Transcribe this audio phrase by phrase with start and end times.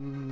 [0.00, 0.23] Mm.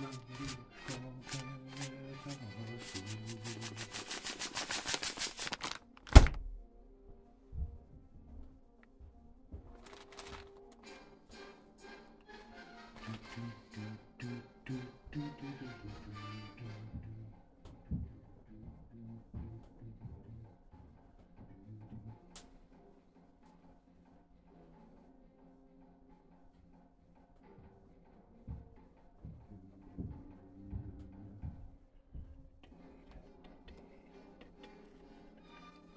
[0.00, 0.79] Thank you.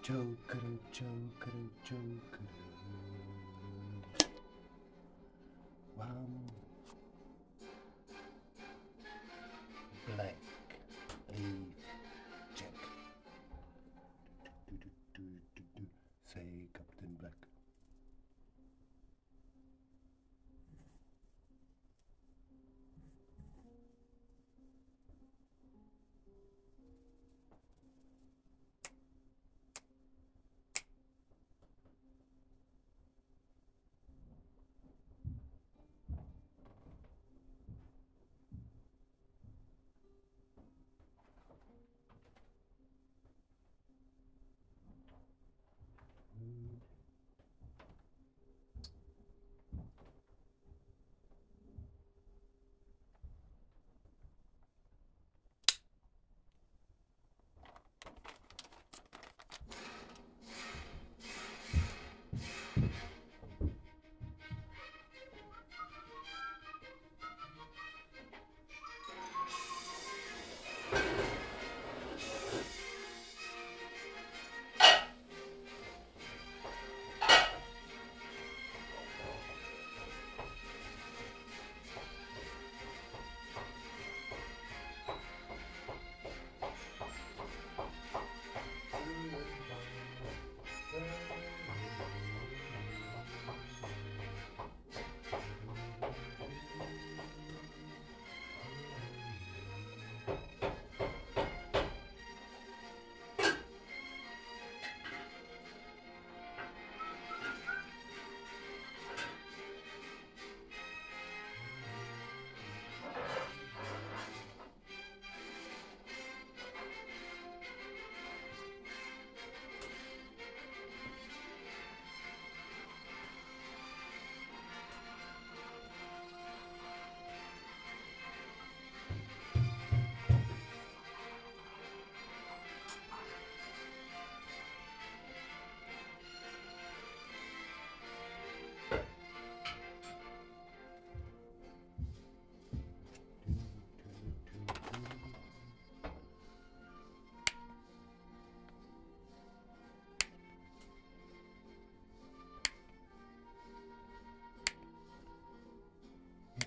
[0.04, 0.60] Joker,
[0.92, 1.52] Joker,
[1.86, 2.63] Joker.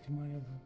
[0.06, 0.60] Till my ever.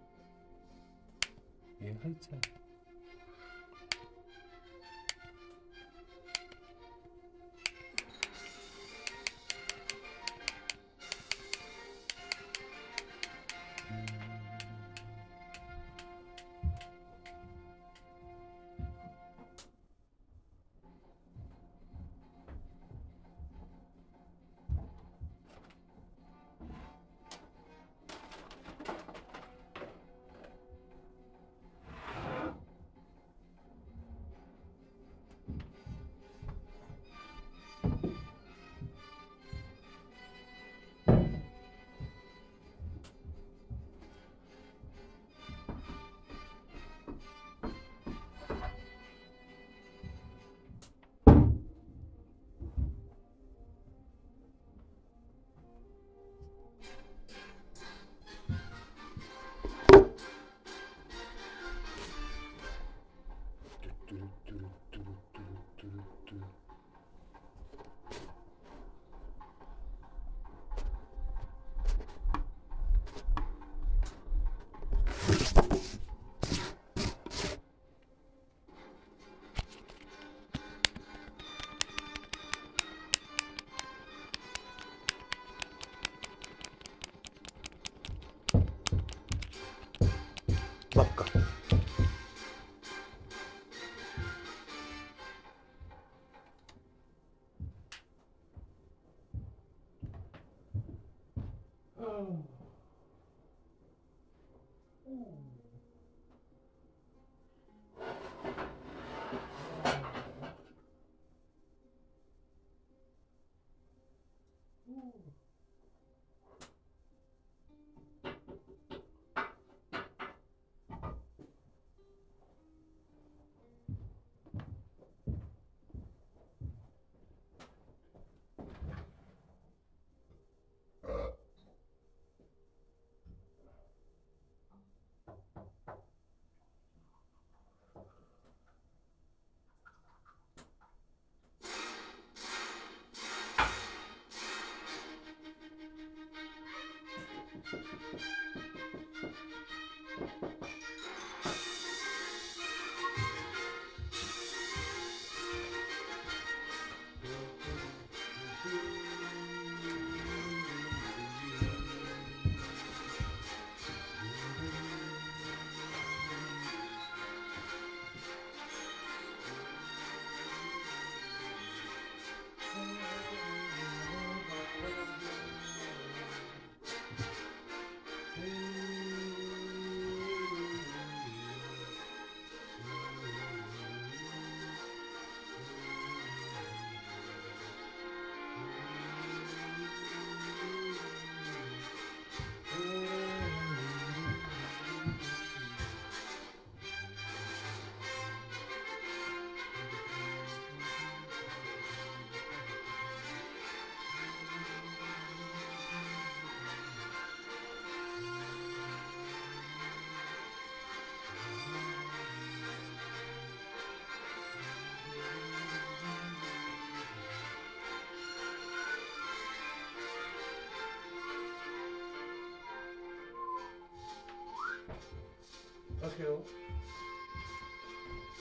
[226.10, 226.42] Oke, okay,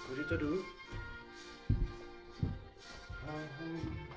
[0.09, 0.65] Kurito dulu.
[3.29, 4.08] Oh.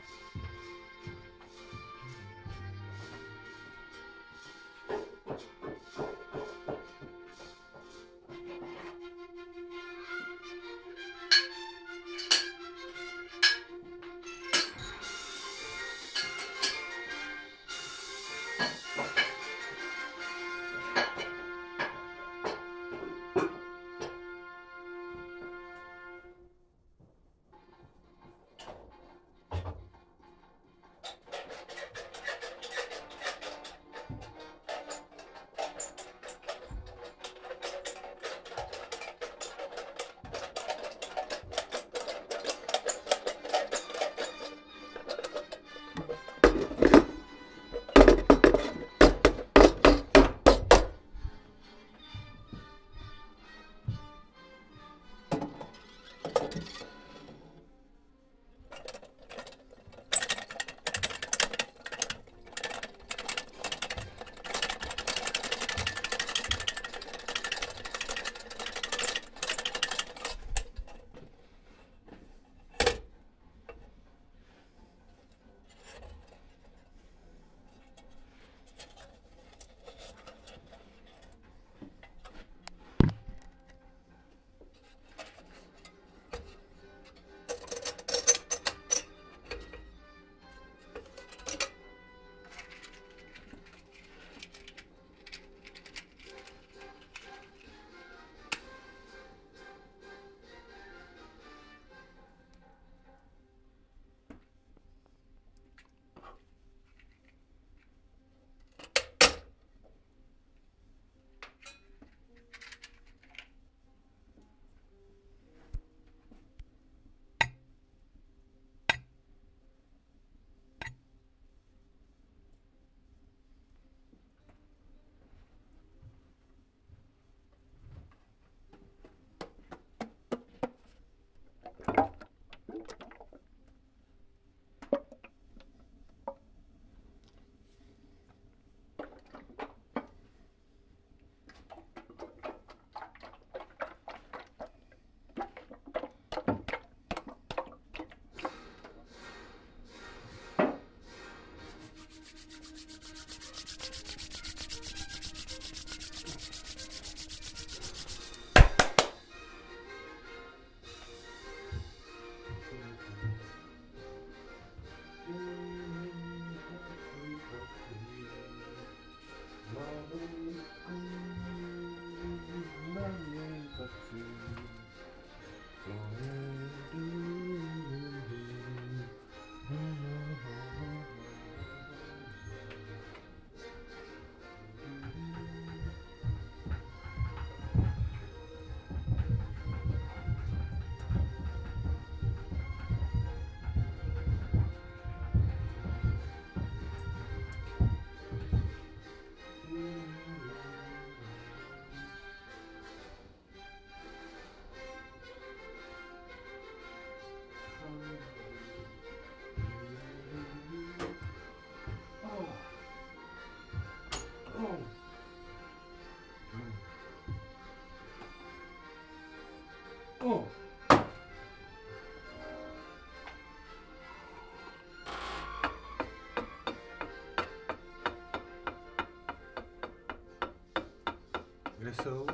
[231.93, 232.27] Jsou?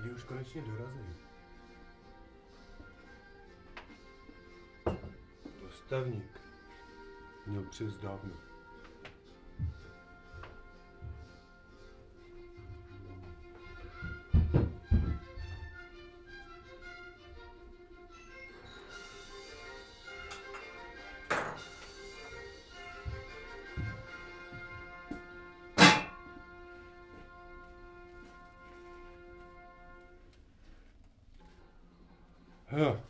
[0.00, 1.16] Kdy už konečně dorazí?
[5.62, 6.40] Dostavník
[7.46, 8.49] měl přes dávno.
[32.72, 33.09] Ja.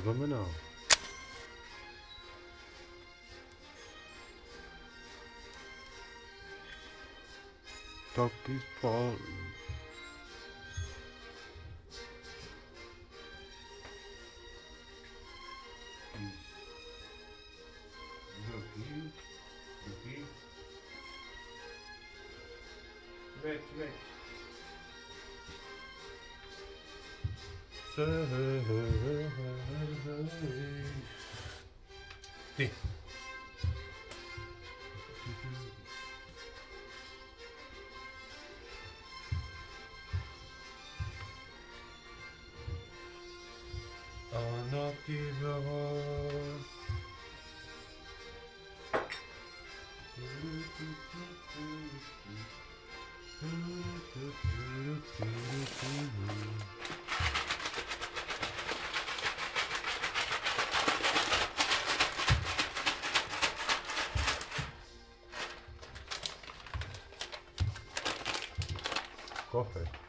[0.00, 0.46] znamená.
[8.14, 9.40] Taky spálí.
[23.42, 23.92] Veď, veď.
[27.96, 29.59] Ty.
[30.06, 30.30] Ona
[69.64, 69.99] 12.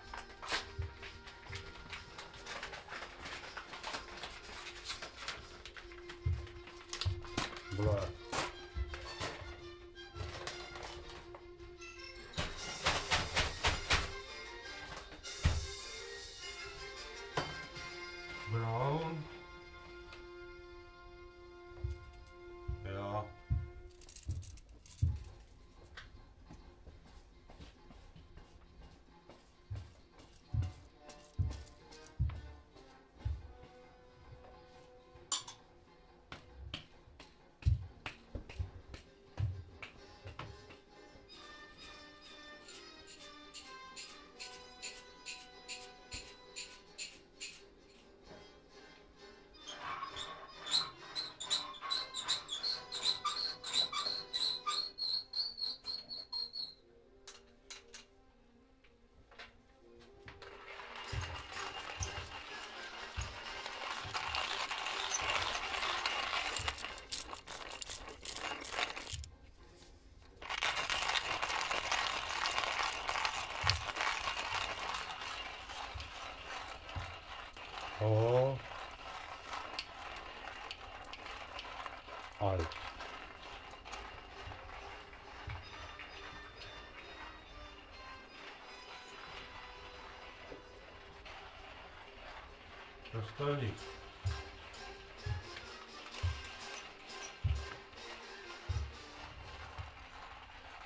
[93.13, 93.73] Остави.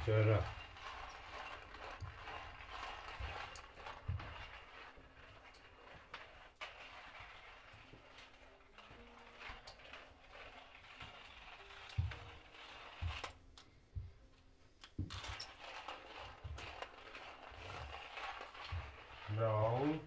[0.01, 0.43] Вчера.
[19.37, 19.99] Down.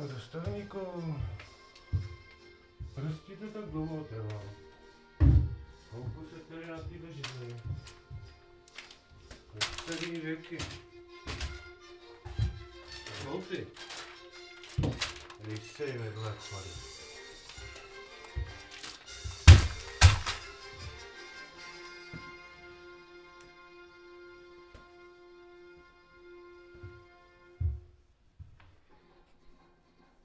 [0.00, 1.14] Jo, dostojníku.
[2.94, 4.42] Prostě to tak dlouho trvalo.
[5.92, 7.56] Houpu se tady na té židli.
[9.86, 10.58] Celý věky.
[13.24, 13.66] Houty.
[15.40, 16.95] Když se jim vedle chvady.